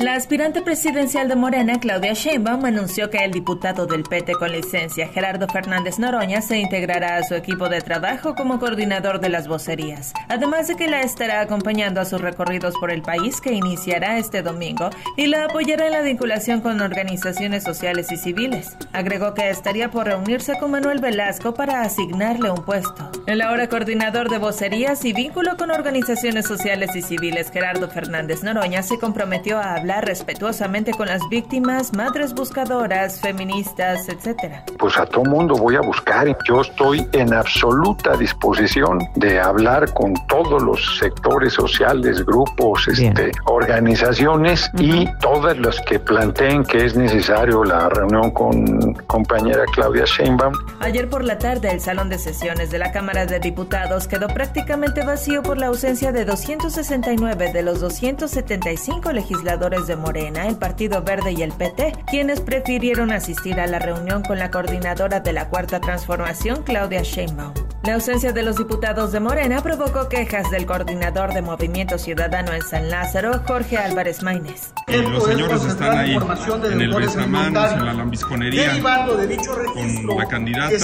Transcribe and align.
La 0.00 0.14
aspirante 0.14 0.62
presidencial 0.62 1.26
de 1.26 1.34
Morena, 1.34 1.80
Claudia 1.80 2.12
Sheinbaum, 2.12 2.64
anunció 2.64 3.10
que 3.10 3.18
el 3.18 3.32
diputado 3.32 3.84
del 3.84 4.04
PT 4.04 4.34
con 4.34 4.52
licencia, 4.52 5.08
Gerardo 5.08 5.48
Fernández 5.48 5.98
Noroña, 5.98 6.40
se 6.40 6.56
integrará 6.56 7.16
a 7.16 7.24
su 7.24 7.34
equipo 7.34 7.68
de 7.68 7.80
trabajo 7.80 8.36
como 8.36 8.60
coordinador 8.60 9.18
de 9.18 9.28
las 9.28 9.48
vocerías, 9.48 10.12
además 10.28 10.68
de 10.68 10.76
que 10.76 10.86
la 10.86 11.00
estará 11.00 11.40
acompañando 11.40 12.00
a 12.00 12.04
sus 12.04 12.20
recorridos 12.20 12.76
por 12.78 12.92
el 12.92 13.02
país 13.02 13.40
que 13.40 13.52
iniciará 13.52 14.18
este 14.18 14.42
domingo 14.42 14.88
y 15.16 15.26
la 15.26 15.46
apoyará 15.46 15.86
en 15.86 15.92
la 15.92 16.02
vinculación 16.02 16.60
con 16.60 16.80
organizaciones 16.80 17.64
sociales 17.64 18.12
y 18.12 18.18
civiles. 18.18 18.76
Agregó 18.92 19.34
que 19.34 19.50
estaría 19.50 19.90
por 19.90 20.06
reunirse 20.06 20.56
con 20.60 20.70
Manuel 20.70 21.00
Velasco 21.00 21.54
para 21.54 21.82
asignarle 21.82 22.52
un 22.52 22.64
puesto. 22.64 23.10
El 23.26 23.42
ahora 23.42 23.68
coordinador 23.68 24.30
de 24.30 24.38
vocerías 24.38 25.04
y 25.04 25.12
vínculo 25.12 25.56
con 25.56 25.72
organizaciones 25.72 26.46
sociales 26.46 26.94
y 26.94 27.02
civiles, 27.02 27.50
Gerardo 27.50 27.88
Fernández 27.88 28.44
Noroña, 28.44 28.84
se 28.84 28.96
comprometió 28.96 29.58
a 29.58 29.74
hablar 29.74 29.87
respetuosamente 29.88 30.92
con 30.92 31.08
las 31.08 31.26
víctimas, 31.28 31.92
madres 31.94 32.34
buscadoras, 32.34 33.20
feministas, 33.20 34.08
etcétera. 34.08 34.64
Pues 34.78 34.96
a 34.98 35.06
todo 35.06 35.24
mundo 35.24 35.54
voy 35.54 35.76
a 35.76 35.80
buscar. 35.80 36.36
Yo 36.46 36.60
estoy 36.60 37.08
en 37.12 37.32
absoluta 37.32 38.16
disposición 38.16 38.98
de 39.16 39.40
hablar 39.40 39.92
con 39.94 40.14
todos 40.28 40.62
los 40.62 40.98
sectores 40.98 41.54
sociales, 41.54 42.24
grupos, 42.24 42.86
este, 42.88 43.32
organizaciones 43.46 44.70
y 44.78 45.06
todas 45.20 45.58
las 45.58 45.80
que 45.80 45.98
planteen 45.98 46.64
que 46.64 46.84
es 46.84 46.94
necesario 46.94 47.64
la 47.64 47.88
reunión 47.88 48.30
con 48.30 48.92
compañera 49.06 49.64
Claudia 49.72 50.04
Sheinbaum. 50.04 50.52
Ayer 50.80 51.08
por 51.08 51.24
la 51.24 51.38
tarde 51.38 51.70
el 51.70 51.80
salón 51.80 52.08
de 52.08 52.18
sesiones 52.18 52.70
de 52.70 52.78
la 52.78 52.92
Cámara 52.92 53.26
de 53.26 53.40
Diputados 53.40 54.06
quedó 54.06 54.28
prácticamente 54.28 55.04
vacío 55.04 55.42
por 55.42 55.58
la 55.58 55.68
ausencia 55.68 56.12
de 56.12 56.24
269 56.24 57.52
de 57.52 57.62
los 57.62 57.80
275 57.80 59.12
legisladores 59.12 59.77
de 59.86 59.96
Morena, 59.96 60.46
el 60.48 60.56
Partido 60.56 61.02
Verde 61.02 61.32
y 61.32 61.42
el 61.42 61.52
PT, 61.52 61.92
quienes 62.10 62.40
prefirieron 62.40 63.12
asistir 63.12 63.60
a 63.60 63.66
la 63.66 63.78
reunión 63.78 64.22
con 64.22 64.38
la 64.38 64.50
coordinadora 64.50 65.20
de 65.20 65.32
la 65.32 65.48
Cuarta 65.48 65.80
Transformación, 65.80 66.62
Claudia 66.62 67.02
Sheinbaum. 67.02 67.54
La 67.88 67.94
ausencia 67.94 68.34
de 68.34 68.42
los 68.42 68.56
diputados 68.56 69.12
de 69.12 69.20
Morena 69.20 69.62
provocó 69.62 70.10
quejas 70.10 70.50
del 70.50 70.66
coordinador 70.66 71.32
de 71.32 71.40
Movimiento 71.40 71.96
Ciudadano 71.96 72.52
en 72.52 72.60
San 72.60 72.90
Lázaro, 72.90 73.40
Jorge 73.46 73.78
Álvarez 73.78 74.22
Maínez. 74.22 74.74
Los 74.88 75.24
señores 75.24 75.64
están 75.64 75.96
ahí 75.96 76.14
en 76.14 76.80
el 76.82 76.94
besamanos, 76.94 77.72
en 77.72 77.86
la 77.86 77.94
lambisconería, 77.94 78.82
con 78.82 80.18
la 80.18 80.26
candidata. 80.26 80.74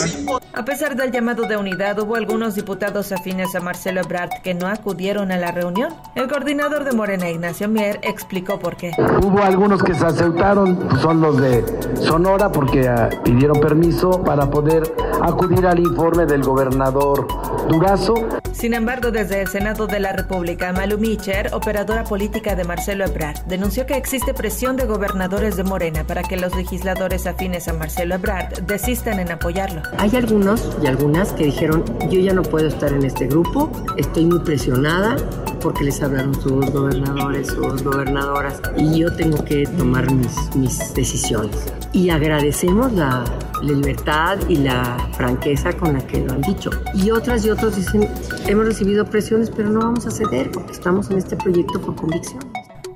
A 0.54 0.64
pesar 0.64 0.96
del 0.96 1.12
llamado 1.12 1.42
de 1.46 1.58
unidad, 1.58 1.98
hubo 1.98 2.16
algunos 2.16 2.54
diputados 2.54 3.12
afines 3.12 3.54
a 3.54 3.60
Marcelo 3.60 4.00
Ebrard 4.00 4.40
que 4.42 4.54
no 4.54 4.66
acudieron 4.66 5.30
a 5.30 5.36
la 5.36 5.52
reunión. 5.52 5.92
El 6.14 6.26
coordinador 6.28 6.84
de 6.84 6.92
Morena, 6.92 7.28
Ignacio 7.28 7.68
Mier, 7.68 8.00
explicó 8.02 8.58
por 8.58 8.76
qué. 8.76 8.92
Hubo 9.22 9.42
algunos 9.42 9.82
que 9.82 9.94
se 9.94 10.06
aceptaron, 10.06 10.76
pues, 10.76 11.02
son 11.02 11.20
los 11.20 11.38
de 11.38 11.66
Sonora, 12.00 12.50
porque 12.50 12.88
ah, 12.88 13.10
pidieron 13.22 13.60
permiso 13.60 14.24
para 14.24 14.48
poder 14.48 14.90
acudir 15.24 15.66
al 15.66 15.78
informe 15.78 16.26
del 16.26 16.42
gobernador 16.42 17.26
Durazo. 17.68 18.14
Sin 18.52 18.74
embargo, 18.74 19.10
desde 19.10 19.40
el 19.40 19.48
Senado 19.48 19.86
de 19.86 19.98
la 19.98 20.12
República, 20.12 20.72
Malu 20.72 20.98
Micher, 20.98 21.52
operadora 21.54 22.04
política 22.04 22.54
de 22.54 22.64
Marcelo 22.64 23.04
Ebrard, 23.04 23.40
denunció 23.46 23.86
que 23.86 23.96
existe 23.96 24.34
presión 24.34 24.76
de 24.76 24.84
gobernadores 24.84 25.56
de 25.56 25.64
Morena 25.64 26.06
para 26.06 26.22
que 26.22 26.36
los 26.36 26.54
legisladores 26.54 27.26
afines 27.26 27.68
a 27.68 27.72
Marcelo 27.72 28.16
Ebrard 28.16 28.62
desistan 28.66 29.18
en 29.18 29.32
apoyarlo. 29.32 29.82
Hay 29.98 30.14
algunos 30.14 30.76
y 30.82 30.86
algunas 30.86 31.32
que 31.32 31.44
dijeron, 31.44 31.84
yo 32.10 32.20
ya 32.20 32.34
no 32.34 32.42
puedo 32.42 32.68
estar 32.68 32.92
en 32.92 33.04
este 33.04 33.26
grupo, 33.26 33.70
estoy 33.96 34.26
muy 34.26 34.40
presionada 34.40 35.16
porque 35.60 35.84
les 35.84 36.02
hablaron 36.02 36.34
sus 36.34 36.70
gobernadores, 36.70 37.48
sus 37.48 37.82
gobernadoras, 37.82 38.60
y 38.76 38.98
yo 38.98 39.16
tengo 39.16 39.42
que 39.42 39.64
tomar 39.78 40.12
mis, 40.12 40.54
mis 40.54 40.92
decisiones. 40.92 41.72
Y 41.92 42.10
agradecemos 42.10 42.92
la, 42.92 43.24
la 43.62 43.72
libertad 43.72 44.38
y 44.48 44.56
la 44.56 44.96
franqueza 45.16 45.72
con 45.72 45.94
la 45.94 46.06
que 46.06 46.20
lo 46.20 46.32
han 46.32 46.42
dicho. 46.42 46.70
Y 46.94 47.10
otras 47.10 47.44
y 47.44 47.50
otros 47.50 47.76
dicen, 47.76 48.08
hemos 48.46 48.66
recibido 48.66 49.04
presiones, 49.04 49.50
pero 49.50 49.70
no 49.70 49.80
vamos 49.80 50.06
a 50.06 50.10
ceder 50.10 50.50
porque 50.50 50.72
estamos 50.72 51.10
en 51.10 51.18
este 51.18 51.36
proyecto 51.36 51.80
por 51.80 51.94
convicción. 51.96 52.40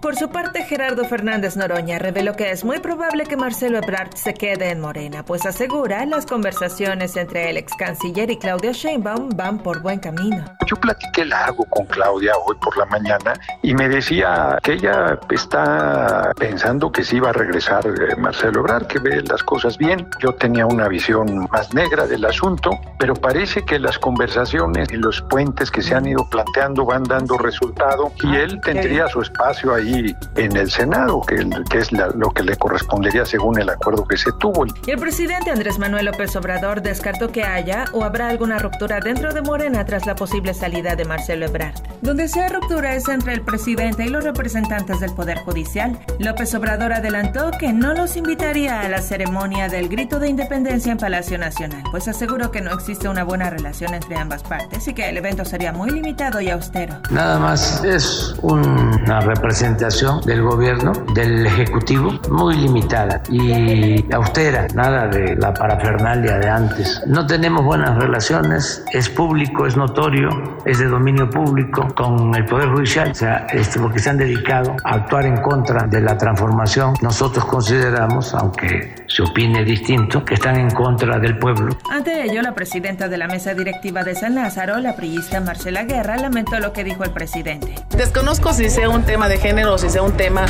Por 0.01 0.15
su 0.15 0.29
parte, 0.29 0.63
Gerardo 0.63 1.05
Fernández 1.05 1.57
Noroña 1.57 1.99
reveló 1.99 2.35
que 2.35 2.53
es 2.53 2.65
muy 2.65 2.79
probable 2.79 3.25
que 3.27 3.37
Marcelo 3.37 3.79
Ebrard 3.79 4.15
se 4.15 4.33
quede 4.33 4.71
en 4.71 4.81
Morena, 4.81 5.25
pues 5.25 5.45
asegura 5.45 6.07
las 6.07 6.25
conversaciones 6.25 7.17
entre 7.17 7.51
el 7.51 7.57
ex 7.57 7.75
canciller 7.75 8.31
y 8.31 8.39
Claudia 8.39 8.71
Sheinbaum 8.71 9.31
van 9.31 9.59
por 9.59 9.83
buen 9.83 9.99
camino. 9.99 10.45
Yo 10.67 10.77
platiqué 10.77 11.25
largo 11.25 11.65
con 11.65 11.87
Claudia 11.87 12.33
hoy 12.47 12.55
por 12.61 12.77
la 12.77 12.87
mañana 12.87 13.35
y 13.63 13.75
me 13.75 13.89
decía 13.89 14.59
que 14.63 14.75
ella 14.75 15.19
está 15.31 16.33
pensando 16.39 16.93
que 16.93 17.03
sí 17.03 17.19
va 17.19 17.31
a 17.31 17.33
regresar 17.33 17.85
eh, 17.87 18.15
Marcelo 18.17 18.61
Ebrard, 18.61 18.87
que 18.87 19.01
ve 19.01 19.23
las 19.23 19.43
cosas 19.43 19.77
bien. 19.79 20.09
Yo 20.21 20.33
tenía 20.35 20.67
una 20.67 20.87
visión 20.87 21.49
más 21.51 21.75
negra 21.75 22.07
del 22.07 22.25
asunto, 22.25 22.71
pero 22.99 23.15
parece 23.15 23.65
que 23.65 23.81
las 23.81 23.99
conversaciones 23.99 24.89
y 24.93 24.97
los 24.97 25.23
puentes 25.23 25.73
que 25.73 25.83
se 25.83 25.97
han 25.97 26.07
ido 26.07 26.29
planteando 26.31 26.85
van 26.85 27.03
dando 27.03 27.37
resultado 27.37 28.13
y 28.23 28.37
él 28.37 28.61
tendría 28.61 29.09
su 29.09 29.23
espacio 29.23 29.75
ahí 29.75 29.88
en 30.37 30.57
el 30.57 30.71
Senado, 30.71 31.23
que, 31.23 31.37
es 31.79 31.93
lo 31.93 32.31
que 32.31 32.43
le 32.43 32.57
correspondería 32.57 33.25
según 33.25 33.59
el 33.61 33.69
acuerdo 33.69 34.07
que 34.07 34.17
se 34.17 34.31
tuvo. 34.39 34.67
Y 34.87 34.91
el 34.91 34.99
presidente 34.99 35.51
Andrés 35.51 35.79
Manuel 35.79 36.07
López 36.07 36.35
Obrador 36.37 36.83
descartó 36.83 37.31
que 37.31 37.45
haya 37.45 37.87
o 37.93 38.05
habrá 38.05 38.29
alguna 38.29 38.59
ruptura 38.59 39.01
dentro 39.01 39.33
de 39.33 39.43
Morena 39.43 39.85
tras 39.85 40.07
la 40.07 40.15
posible 40.15 40.55
salida 40.55 40.97
de 40.97 41.05
Marcelo 41.05 41.47
Ebrard. 41.47 41.75
Donde 42.01 42.29
sea 42.29 42.49
ruptura 42.49 42.95
es 42.95 43.09
entre 43.09 43.35
el 43.35 43.41
presidente 43.41 44.05
y 44.05 44.09
los 44.09 44.23
representantes 44.23 45.01
del 45.01 45.13
Poder 45.15 45.39
Judicial. 45.39 45.99
López 46.21 46.55
Obrador 46.55 46.93
adelantó 46.93 47.51
que 47.59 47.73
no 47.73 47.93
los 47.93 48.17
invitaría 48.17 48.81
a 48.81 48.89
la 48.89 49.03
ceremonia 49.03 49.69
del 49.69 49.89
grito 49.89 50.21
de 50.21 50.29
independencia 50.29 50.93
en 50.93 50.99
Palacio 50.99 51.39
Nacional, 51.39 51.83
pues 51.91 52.07
aseguró 52.07 52.53
que 52.53 52.61
no 52.61 52.73
existe 52.73 53.09
una 53.09 53.25
buena 53.25 53.51
relación 53.51 53.95
entre 53.95 54.17
ambas 54.17 54.45
partes 54.45 54.87
y 54.87 54.95
que 54.95 55.09
el 55.09 55.17
evento 55.17 55.45
sería 55.45 55.73
muy 55.73 55.91
limitado 55.91 56.41
y 56.41 56.51
austero. 56.51 56.95
Nada 57.11 57.39
más 57.39 57.83
es 57.85 58.37
una 58.43 59.21
representación 59.21 60.21
del 60.23 60.43
gobierno, 60.43 60.93
del 61.15 61.47
Ejecutivo, 61.47 62.13
muy 62.31 62.57
limitada 62.57 63.23
y 63.29 64.05
austera, 64.13 64.69
nada 64.75 65.09
de 65.09 65.35
la 65.37 65.53
parafernalia 65.53 66.39
de 66.39 66.49
antes. 66.49 67.03
No 67.07 67.27
tenemos 67.27 67.65
buenas 67.65 67.97
relaciones, 67.99 68.85
es 68.93 69.09
público, 69.09 69.67
es 69.67 69.77
notorio, 69.77 70.31
es 70.65 70.79
de 70.79 70.87
dominio 70.87 71.29
público 71.29 71.88
con 71.95 72.35
el 72.35 72.45
Poder 72.45 72.69
Judicial, 72.69 73.11
o 73.11 73.15
sea, 73.15 73.47
este, 73.53 73.79
porque 73.81 73.99
se 73.99 74.11
han 74.11 74.19
dedicado 74.19 74.77
a 74.85 74.95
actuar 74.95 75.27
en 75.27 75.37
contra 75.41 75.87
de 75.87 76.01
la 76.01 76.17
transformación. 76.17 76.95
Nosotros 77.03 77.45
consideramos, 77.45 78.35
aunque 78.35 78.95
se 79.07 79.23
opine 79.23 79.65
distinto, 79.65 80.25
que 80.25 80.35
están 80.35 80.57
en 80.57 80.71
contra 80.71 81.19
del 81.19 81.39
pueblo. 81.39 81.77
Ante 81.91 82.25
ello, 82.25 82.43
la 82.43 82.55
presidenta 82.55 83.09
de 83.09 83.17
la 83.17 83.27
mesa 83.27 83.55
directiva 83.55 84.05
de 84.05 84.15
San 84.15 84.35
Lázaro, 84.35 84.79
la 84.79 84.97
priista 84.97 85.41
Marcela 85.41 85.85
Guerra, 85.85 86.17
lamentó 86.17 86.59
lo 86.61 86.73
que 86.73 86.85
dijo 86.85 87.05
el 87.05 87.11
presidente. 87.11 87.75
Desconozco 87.97 88.53
si 88.53 88.71
sea 88.71 88.89
un 88.89 89.03
tema 89.03 89.29
de 89.29 89.39
género 89.39 89.75
o 89.75 89.79
si 89.79 89.89
sea 89.91 90.03
un 90.03 90.13
tema 90.13 90.47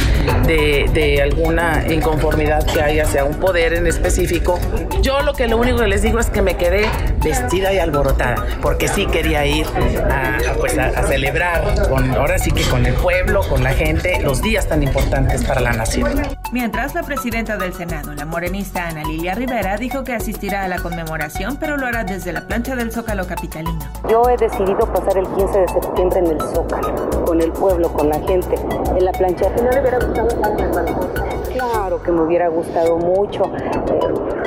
de, 0.47 0.91
de, 0.93 1.23
alguna 1.23 1.85
inconformidad 1.89 2.67
que 2.67 2.83
haya 2.83 3.05
hacia 3.05 3.25
un 3.25 3.35
poder 3.35 3.75
en 3.75 3.87
específico. 3.87 4.59
Yo 5.03 5.21
lo 5.23 5.33
que 5.33 5.47
lo 5.47 5.57
único 5.57 5.79
que 5.79 5.89
les 5.89 6.03
digo 6.03 6.19
es 6.19 6.31
que 6.31 6.43
me 6.43 6.57
quedé 6.57 6.87
vestida 7.23 7.73
y 7.73 7.79
alborotada, 7.79 8.47
porque 8.63 8.89
sí 8.89 9.07
quería 9.07 9.47
ir 9.47 9.67
a, 10.11 10.39
pues 10.59 10.79
a, 10.79 11.03
celebrar, 11.07 11.89
con, 11.89 12.11
ahora 12.13 12.39
sí 12.39 12.51
que 12.51 12.63
con 12.65 12.87
el 12.87 12.95
pueblo, 12.95 13.41
con 13.49 13.63
la 13.63 13.73
gente, 13.73 14.21
los 14.23 14.43
días 14.43 14.67
tan 14.69 14.83
importantes 14.83 15.45
para 15.45 15.61
la 15.61 15.73
nación. 15.73 16.23
Mientras 16.53 16.95
la 16.95 17.03
presidenta 17.03 17.57
del 17.57 17.75
Senado, 17.75 18.15
la 18.15 18.25
morenista 18.25 18.89
Ana 18.89 19.05
Lilia 19.05 19.35
Rivera, 19.35 19.77
dijo 19.77 20.05
que 20.05 20.13
asistirá 20.13 20.65
a 20.65 20.69
la 20.69 20.79
conmemoración, 20.79 21.57
pero 21.57 21.77
lo 21.77 21.87
hará 21.87 22.05
desde 22.05 22.33
la 22.33 22.47
plancha 22.47 22.77
del 22.77 22.93
Zócalo 22.93 23.27
capitalino. 23.27 23.79
Yo 24.09 24.23
he 24.29 24.37
decidido 24.37 24.91
pasar 24.93 25.19
el 25.19 25.27
15 25.27 25.59
de 25.59 25.69
septiembre 25.69 26.19
en 26.21 26.27
el 26.27 26.41
Zócalo, 26.41 27.25
con 27.25 27.41
el 27.41 27.53
pueblo, 27.53 27.93
con 27.93 28.09
la 28.09 28.21
gente, 28.21 28.55
en 28.97 29.05
la 29.05 29.13
plancha. 29.13 29.47
¿Y 29.57 29.63
no 29.63 29.71
le 29.71 29.81
hubiera 29.81 29.99
gustado 29.99 30.29
estar 30.29 30.53
en 30.53 30.61
el 30.61 30.71
balcón? 30.71 31.09
Claro 31.53 32.03
que 32.03 32.13
me 32.13 32.23
hubiera 32.23 32.49
gustado 32.49 32.99
mucho. 32.99 33.53
Eh, 33.55 34.38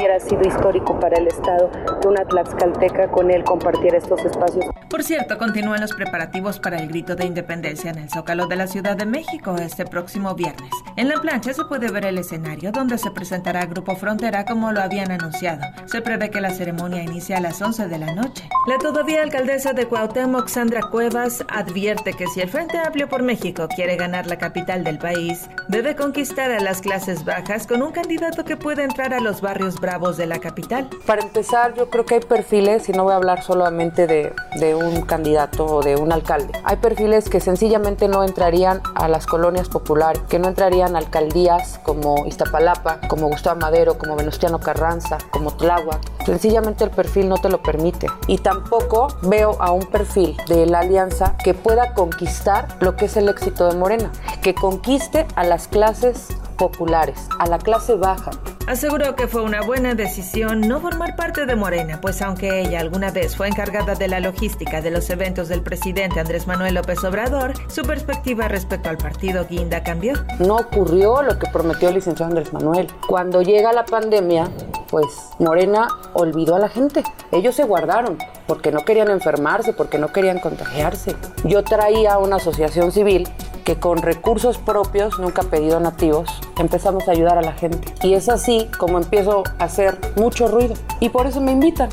hubiera 0.00 0.18
sido 0.18 0.40
histórico 0.48 0.98
para 0.98 1.18
el 1.18 1.26
Estado 1.26 1.70
que 2.00 2.08
una 2.08 2.24
tlaxcalteca 2.24 3.08
con 3.10 3.30
él 3.30 3.44
compartiera 3.44 3.98
estos 3.98 4.24
espacios. 4.24 4.64
Por 4.88 5.04
cierto, 5.04 5.36
continúan 5.36 5.82
los 5.82 5.92
preparativos 5.92 6.58
para 6.58 6.78
el 6.78 6.88
grito 6.88 7.16
de 7.16 7.26
independencia 7.26 7.90
en 7.90 7.98
el 7.98 8.08
Zócalo 8.08 8.46
de 8.46 8.56
la 8.56 8.66
Ciudad 8.66 8.96
de 8.96 9.04
México 9.04 9.54
este 9.56 9.84
próximo 9.84 10.34
viernes. 10.34 10.70
En 10.96 11.08
la 11.08 11.20
plancha 11.20 11.52
se 11.52 11.64
puede 11.66 11.90
ver 11.90 12.06
el 12.06 12.16
escenario 12.16 12.72
donde 12.72 12.96
se 12.96 13.10
presentará 13.10 13.66
Grupo 13.66 13.94
Frontera 13.94 14.46
como 14.46 14.72
lo 14.72 14.80
habían 14.80 15.10
anunciado. 15.10 15.60
Se 15.84 16.00
prevé 16.00 16.30
que 16.30 16.40
la 16.40 16.50
ceremonia 16.50 17.02
inicie 17.02 17.36
a 17.36 17.40
las 17.40 17.60
11 17.60 17.88
de 17.88 17.98
la 17.98 18.14
noche. 18.14 18.48
La 18.68 18.78
todavía 18.78 19.22
alcaldesa 19.22 19.74
de 19.74 19.86
Cuauhtémoc, 19.86 20.48
Sandra 20.48 20.80
Cuevas, 20.80 21.44
advierte 21.48 22.14
que 22.14 22.26
si 22.26 22.40
el 22.40 22.48
Frente 22.48 22.78
Amplio 22.78 23.06
por 23.08 23.22
México 23.22 23.68
quiere 23.68 23.96
ganar 23.96 24.26
la 24.26 24.38
capital 24.38 24.82
del 24.82 24.98
país, 24.98 25.50
debe 25.68 25.94
conquistar 25.94 26.50
a 26.50 26.60
las 26.60 26.80
clases 26.80 27.26
bajas 27.26 27.66
con 27.66 27.82
un 27.82 27.92
candidato 27.92 28.46
que 28.46 28.56
pueda 28.56 28.82
entrar 28.82 29.12
a 29.12 29.20
los 29.20 29.42
barrios 29.42 29.78
bravos 29.78 29.89
Voz 29.98 30.16
de 30.16 30.26
la 30.26 30.38
capital. 30.38 30.88
Para 31.06 31.22
empezar, 31.22 31.74
yo 31.74 31.90
creo 31.90 32.04
que 32.04 32.14
hay 32.14 32.20
perfiles, 32.20 32.88
y 32.88 32.92
no 32.92 33.04
voy 33.04 33.12
a 33.12 33.16
hablar 33.16 33.42
solamente 33.42 34.06
de, 34.06 34.32
un 34.74 35.02
candidato 35.02 35.66
o 35.66 35.82
de 35.82 35.96
un 35.96 36.12
alcalde, 36.12 36.52
hay 36.64 36.76
perfiles 36.76 37.28
que 37.28 37.40
sencillamente 37.40 38.08
no 38.08 38.22
entrarían 38.22 38.80
a 38.94 39.08
las 39.08 39.26
colonias 39.26 39.68
populares, 39.68 40.22
que 40.28 40.38
no 40.38 40.48
entrarían 40.48 40.96
a 40.96 40.98
alcaldías 40.98 41.80
como 41.82 42.26
Iztapalapa, 42.26 43.00
como 43.08 43.28
Gustavo 43.28 43.60
Madero, 43.60 43.98
como 43.98 44.16
Venustiano 44.16 44.60
Carranza, 44.60 45.18
como 45.30 45.50
Tláhuac. 45.56 46.00
Sencillamente 46.24 46.84
el 46.84 46.90
perfil 46.90 47.28
no 47.28 47.38
te 47.38 47.48
lo 47.48 47.62
permite. 47.62 48.06
Y 48.26 48.38
tampoco 48.38 49.08
veo 49.22 49.56
a 49.60 49.72
un 49.72 49.86
perfil 49.86 50.36
de 50.48 50.66
la 50.66 50.80
alianza 50.80 51.36
que 51.42 51.54
pueda 51.54 51.94
conquistar 51.94 52.68
lo 52.80 52.96
que 52.96 53.06
es 53.06 53.16
el 53.16 53.28
éxito 53.28 53.68
de 53.68 53.76
Morena, 53.76 54.10
que 54.42 54.54
conquiste 54.54 55.26
a 55.34 55.44
las 55.44 55.68
clases 55.68 56.28
populares, 56.56 57.18
a 57.38 57.46
la 57.46 57.58
clase 57.58 57.94
baja. 57.94 58.30
Aseguró 58.66 59.16
que 59.16 59.26
fue 59.26 59.42
una 59.42 59.62
buena 59.62 59.94
decisión 59.94 60.60
no 60.60 60.80
formar 60.80 61.16
parte 61.16 61.44
de 61.44 61.56
Morena, 61.56 62.00
pues 62.00 62.22
aunque 62.22 62.60
ella 62.60 62.80
alguna 62.80 63.10
vez 63.10 63.36
fue 63.36 63.48
encargada 63.48 63.94
de 63.94 64.06
la 64.06 64.20
logística 64.20 64.80
de 64.80 64.90
los 64.90 65.10
eventos 65.10 65.48
del 65.48 65.62
presidente 65.62 66.20
Andrés 66.20 66.46
Manuel 66.46 66.74
López 66.74 67.02
Obrador, 67.02 67.54
su 67.68 67.82
perspectiva 67.82 68.46
respecto 68.48 68.88
al 68.88 68.98
partido 68.98 69.46
Guinda 69.48 69.82
cambió. 69.82 70.14
No 70.38 70.56
ocurrió 70.56 71.22
lo 71.22 71.38
que 71.38 71.50
prometió 71.50 71.88
el 71.88 71.96
licenciado 71.96 72.30
Andrés 72.30 72.52
Manuel. 72.52 72.86
Cuando 73.08 73.42
llega 73.42 73.72
la 73.72 73.84
pandemia, 73.84 74.48
pues 74.88 75.06
Morena 75.38 75.88
olvidó 76.12 76.56
a 76.56 76.60
la 76.60 76.68
gente. 76.68 77.02
Ellos 77.32 77.56
se 77.56 77.64
guardaron 77.64 78.18
porque 78.46 78.70
no 78.70 78.84
querían 78.84 79.10
enfermarse, 79.10 79.72
porque 79.72 79.98
no 79.98 80.12
querían 80.12 80.38
contagiarse. 80.38 81.16
Yo 81.44 81.64
traía 81.64 82.18
una 82.18 82.36
asociación 82.36 82.92
civil 82.92 83.28
que 83.64 83.78
con 83.78 83.98
recursos 83.98 84.58
propios, 84.58 85.18
nunca 85.18 85.42
pedido 85.42 85.80
nativos, 85.80 86.40
empezamos 86.60 87.08
a 87.08 87.12
ayudar 87.12 87.38
a 87.38 87.42
la 87.42 87.52
gente. 87.52 87.92
Y 88.02 88.14
es 88.14 88.28
así 88.28 88.68
como 88.78 88.98
empiezo 88.98 89.44
a 89.58 89.64
hacer 89.64 89.98
mucho 90.16 90.48
ruido. 90.48 90.74
Y 91.00 91.08
por 91.08 91.26
eso 91.26 91.40
me 91.40 91.52
invitan. 91.52 91.88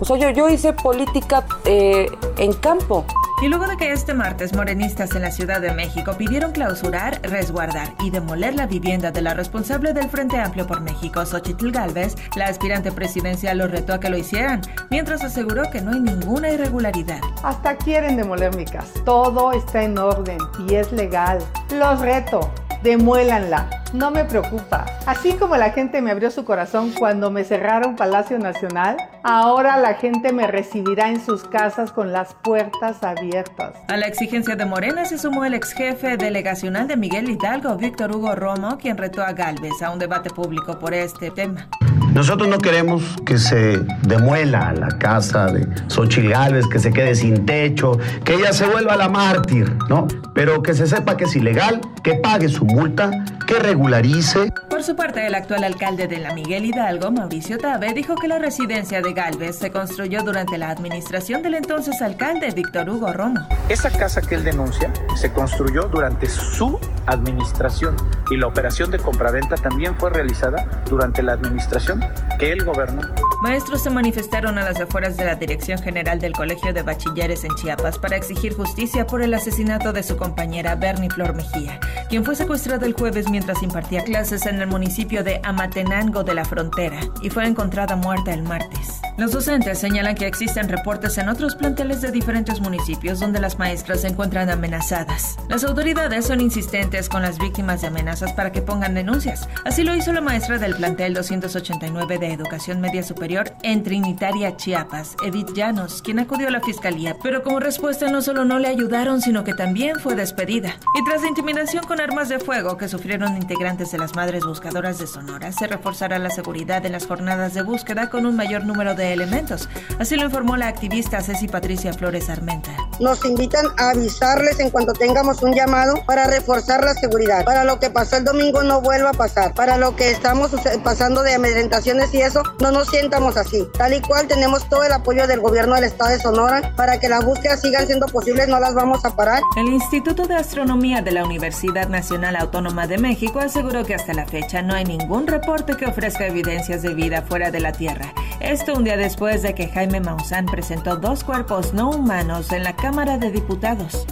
O 0.00 0.04
sea, 0.04 0.16
yo, 0.16 0.30
yo 0.30 0.48
hice 0.48 0.72
política 0.72 1.44
eh, 1.64 2.06
en 2.36 2.52
campo. 2.52 3.04
Y 3.40 3.46
luego 3.46 3.68
de 3.68 3.76
que 3.76 3.92
este 3.92 4.14
martes 4.14 4.52
morenistas 4.52 5.14
en 5.14 5.22
la 5.22 5.30
Ciudad 5.30 5.60
de 5.60 5.72
México 5.72 6.14
pidieron 6.18 6.50
clausurar, 6.50 7.20
resguardar 7.22 7.94
y 8.00 8.10
demoler 8.10 8.56
la 8.56 8.66
vivienda 8.66 9.12
de 9.12 9.22
la 9.22 9.32
responsable 9.32 9.92
del 9.92 10.10
Frente 10.10 10.38
Amplio 10.38 10.66
por 10.66 10.80
México, 10.80 11.24
Xochitl 11.24 11.70
Galvez, 11.70 12.16
la 12.34 12.46
aspirante 12.46 12.90
presidencial 12.90 13.58
los 13.58 13.70
retó 13.70 13.92
a 13.92 14.00
que 14.00 14.10
lo 14.10 14.18
hicieran, 14.18 14.62
mientras 14.90 15.22
aseguró 15.22 15.70
que 15.70 15.80
no 15.80 15.92
hay 15.92 16.00
ninguna 16.00 16.50
irregularidad. 16.50 17.20
Hasta 17.44 17.76
quieren 17.76 18.16
demoler 18.16 18.56
mi 18.56 18.64
casa. 18.64 18.92
Todo 19.04 19.52
está 19.52 19.84
en 19.84 19.98
orden 19.98 20.38
y 20.68 20.74
es 20.74 20.90
legal. 20.90 21.38
Los 21.70 22.00
reto 22.00 22.50
demuélanla. 22.82 23.68
No 23.92 24.10
me 24.10 24.24
preocupa. 24.24 24.84
Así 25.06 25.32
como 25.32 25.56
la 25.56 25.70
gente 25.70 26.02
me 26.02 26.10
abrió 26.10 26.30
su 26.30 26.44
corazón 26.44 26.92
cuando 26.98 27.30
me 27.30 27.44
cerraron 27.44 27.96
Palacio 27.96 28.38
Nacional, 28.38 28.96
ahora 29.22 29.78
la 29.78 29.94
gente 29.94 30.32
me 30.32 30.46
recibirá 30.46 31.08
en 31.08 31.24
sus 31.24 31.44
casas 31.44 31.90
con 31.92 32.12
las 32.12 32.34
puertas 32.34 33.02
abiertas. 33.02 33.74
A 33.88 33.96
la 33.96 34.06
exigencia 34.06 34.56
de 34.56 34.66
Morena 34.66 35.04
se 35.06 35.18
sumó 35.18 35.44
el 35.44 35.54
ex 35.54 35.72
jefe 35.72 36.16
delegacional 36.16 36.86
de 36.86 36.96
Miguel 36.96 37.30
Hidalgo, 37.30 37.76
Víctor 37.76 38.14
Hugo 38.14 38.34
Romo, 38.34 38.76
quien 38.76 38.98
retó 38.98 39.22
a 39.22 39.32
Galvez 39.32 39.82
a 39.82 39.90
un 39.90 39.98
debate 39.98 40.30
público 40.30 40.78
por 40.78 40.92
este 40.92 41.30
tema. 41.30 41.68
Nosotros 42.18 42.48
no 42.48 42.58
queremos 42.58 43.04
que 43.24 43.38
se 43.38 43.78
demuela 44.02 44.72
la 44.72 44.88
casa 44.88 45.46
de 45.52 45.68
Xochitl 45.86 46.30
Gálvez, 46.30 46.66
que 46.66 46.80
se 46.80 46.92
quede 46.92 47.14
sin 47.14 47.46
techo, 47.46 47.96
que 48.24 48.34
ella 48.34 48.52
se 48.52 48.66
vuelva 48.66 48.96
la 48.96 49.08
mártir, 49.08 49.72
¿no? 49.88 50.08
Pero 50.34 50.60
que 50.60 50.74
se 50.74 50.88
sepa 50.88 51.16
que 51.16 51.26
es 51.26 51.36
ilegal, 51.36 51.80
que 52.02 52.16
pague 52.16 52.48
su 52.48 52.64
multa, 52.64 53.12
que 53.46 53.60
regularice. 53.60 54.52
Por 54.68 54.82
su 54.82 54.96
parte, 54.96 55.24
el 55.28 55.34
actual 55.36 55.62
alcalde 55.62 56.08
de 56.08 56.18
la 56.18 56.34
Miguel 56.34 56.64
Hidalgo, 56.64 57.12
Mauricio 57.12 57.56
Tabe, 57.56 57.94
dijo 57.94 58.16
que 58.16 58.26
la 58.26 58.40
residencia 58.40 59.00
de 59.00 59.12
Galvez 59.12 59.56
se 59.56 59.70
construyó 59.70 60.24
durante 60.24 60.58
la 60.58 60.70
administración 60.70 61.44
del 61.44 61.54
entonces 61.54 62.02
alcalde 62.02 62.50
Víctor 62.50 62.90
Hugo 62.90 63.12
Romo. 63.12 63.46
Esa 63.68 63.90
casa 63.90 64.20
que 64.22 64.34
él 64.34 64.42
denuncia 64.42 64.92
se 65.14 65.32
construyó 65.32 65.84
durante 65.84 66.26
su 66.26 66.80
administración 67.06 67.96
y 68.30 68.36
la 68.36 68.48
operación 68.48 68.90
de 68.90 68.98
compraventa 68.98 69.56
también 69.56 69.94
fue 69.96 70.10
realizada 70.10 70.82
durante 70.88 71.22
la 71.22 71.32
administración 71.32 72.07
que 72.38 72.52
él 72.52 72.64
gobernó. 72.64 73.02
Maestros 73.40 73.82
se 73.82 73.90
manifestaron 73.90 74.58
a 74.58 74.64
las 74.64 74.80
afueras 74.80 75.16
de 75.16 75.24
la 75.24 75.36
Dirección 75.36 75.78
General 75.78 76.18
del 76.18 76.32
Colegio 76.32 76.72
de 76.72 76.82
Bachilleres 76.82 77.44
en 77.44 77.54
Chiapas 77.54 77.96
para 77.96 78.16
exigir 78.16 78.52
justicia 78.52 79.06
por 79.06 79.22
el 79.22 79.32
asesinato 79.32 79.92
de 79.92 80.02
su 80.02 80.16
compañera 80.16 80.74
Bernie 80.74 81.08
Flor 81.08 81.36
Mejía, 81.36 81.78
quien 82.08 82.24
fue 82.24 82.34
secuestrada 82.34 82.84
el 82.84 82.94
jueves 82.94 83.30
mientras 83.30 83.62
impartía 83.62 84.02
clases 84.02 84.44
en 84.46 84.60
el 84.60 84.66
municipio 84.66 85.22
de 85.22 85.40
Amatenango 85.44 86.24
de 86.24 86.34
la 86.34 86.44
Frontera 86.44 86.98
y 87.22 87.30
fue 87.30 87.46
encontrada 87.46 87.94
muerta 87.94 88.34
el 88.34 88.42
martes. 88.42 89.00
Los 89.16 89.30
docentes 89.30 89.78
señalan 89.78 90.16
que 90.16 90.26
existen 90.26 90.68
reportes 90.68 91.16
en 91.18 91.28
otros 91.28 91.54
planteles 91.54 92.00
de 92.00 92.10
diferentes 92.10 92.60
municipios 92.60 93.20
donde 93.20 93.40
las 93.40 93.56
maestras 93.56 94.00
se 94.00 94.08
encuentran 94.08 94.50
amenazadas. 94.50 95.36
Las 95.48 95.62
autoridades 95.62 96.26
son 96.26 96.40
insistentes 96.40 97.08
con 97.08 97.22
las 97.22 97.38
víctimas 97.38 97.82
de 97.82 97.86
amenazas 97.86 98.32
para 98.32 98.50
que 98.50 98.62
pongan 98.62 98.94
denuncias. 98.94 99.48
Así 99.64 99.84
lo 99.84 99.94
hizo 99.94 100.12
la 100.12 100.20
maestra 100.20 100.58
del 100.58 100.74
plantel 100.74 101.14
289 101.14 102.18
de 102.18 102.32
Educación 102.32 102.80
Media 102.80 103.04
Superior 103.04 103.27
en 103.62 103.82
Trinitaria, 103.82 104.56
Chiapas, 104.56 105.14
Edith 105.22 105.52
Llanos, 105.52 106.00
quien 106.00 106.18
acudió 106.18 106.48
a 106.48 106.50
la 106.50 106.60
fiscalía, 106.60 107.16
pero 107.22 107.42
como 107.42 107.60
respuesta 107.60 108.08
no 108.08 108.22
solo 108.22 108.46
no 108.46 108.58
le 108.58 108.68
ayudaron, 108.68 109.20
sino 109.20 109.44
que 109.44 109.52
también 109.52 110.00
fue 110.00 110.14
despedida. 110.14 110.76
Y 110.94 111.04
tras 111.04 111.20
la 111.20 111.28
intimidación 111.28 111.84
con 111.84 112.00
armas 112.00 112.30
de 112.30 112.38
fuego 112.38 112.78
que 112.78 112.88
sufrieron 112.88 113.36
integrantes 113.36 113.92
de 113.92 113.98
las 113.98 114.14
Madres 114.14 114.44
Buscadoras 114.44 114.98
de 114.98 115.06
Sonora, 115.06 115.52
se 115.52 115.66
reforzará 115.66 116.18
la 116.18 116.30
seguridad 116.30 116.84
en 116.86 116.92
las 116.92 117.06
jornadas 117.06 117.52
de 117.52 117.62
búsqueda 117.62 118.08
con 118.08 118.24
un 118.24 118.34
mayor 118.34 118.64
número 118.64 118.94
de 118.94 119.12
elementos. 119.12 119.68
Así 119.98 120.16
lo 120.16 120.24
informó 120.24 120.56
la 120.56 120.68
activista 120.68 121.20
Ceci 121.20 121.48
Patricia 121.48 121.92
Flores 121.92 122.30
Armenta. 122.30 122.87
Nos 123.00 123.24
invitan 123.24 123.66
a 123.76 123.90
avisarles 123.90 124.58
en 124.60 124.70
cuanto 124.70 124.92
tengamos 124.92 125.42
un 125.42 125.54
llamado 125.54 125.94
para 126.06 126.26
reforzar 126.26 126.84
la 126.84 126.94
seguridad. 126.94 127.44
Para 127.44 127.64
lo 127.64 127.78
que 127.78 127.90
pasó 127.90 128.16
el 128.16 128.24
domingo 128.24 128.62
no 128.62 128.80
vuelva 128.80 129.10
a 129.10 129.14
pasar. 129.14 129.54
Para 129.54 129.76
lo 129.76 129.94
que 129.96 130.10
estamos 130.10 130.50
pasando 130.82 131.22
de 131.22 131.34
amedrentaciones 131.34 132.12
y 132.14 132.22
eso, 132.22 132.42
no 132.60 132.72
nos 132.72 132.88
sientamos 132.88 133.36
así. 133.36 133.68
Tal 133.76 133.94
y 133.94 134.00
cual 134.00 134.26
tenemos 134.26 134.68
todo 134.68 134.84
el 134.84 134.92
apoyo 134.92 135.26
del 135.26 135.40
gobierno 135.40 135.74
del 135.74 135.84
estado 135.84 136.10
de 136.10 136.20
Sonora 136.20 136.72
para 136.76 136.98
que 136.98 137.08
las 137.08 137.24
búsquedas 137.24 137.60
sigan 137.60 137.86
siendo 137.86 138.06
posibles, 138.06 138.48
no 138.48 138.58
las 138.60 138.74
vamos 138.74 139.04
a 139.04 139.14
parar. 139.14 139.42
El 139.56 139.68
Instituto 139.68 140.26
de 140.26 140.34
Astronomía 140.34 141.02
de 141.02 141.12
la 141.12 141.24
Universidad 141.24 141.88
Nacional 141.88 142.36
Autónoma 142.36 142.86
de 142.86 142.98
México 142.98 143.38
aseguró 143.38 143.84
que 143.84 143.94
hasta 143.94 144.14
la 144.14 144.26
fecha 144.26 144.62
no 144.62 144.74
hay 144.74 144.84
ningún 144.84 145.26
reporte 145.26 145.76
que 145.76 145.86
ofrezca 145.86 146.26
evidencias 146.26 146.82
de 146.82 146.94
vida 146.94 147.22
fuera 147.22 147.50
de 147.50 147.60
la 147.60 147.72
Tierra. 147.72 148.12
Esto 148.40 148.74
un 148.74 148.84
día 148.84 148.96
después 148.96 149.42
de 149.42 149.54
que 149.54 149.68
Jaime 149.68 150.00
Maussan 150.00 150.46
presentó 150.46 150.96
dos 150.96 151.24
cuerpos 151.24 151.74
no 151.74 151.90
humanos 151.90 152.52
en 152.52 152.64
la 152.64 152.76
Cámara 152.88 153.18
de 153.18 153.30
Diputados. 153.30 154.06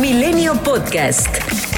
Milenio 0.00 0.54
Podcast. 0.62 1.75